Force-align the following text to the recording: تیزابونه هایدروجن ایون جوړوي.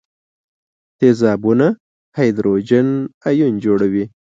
تیزابونه 0.99 1.67
هایدروجن 2.17 2.87
ایون 3.29 3.53
جوړوي. 3.63 4.05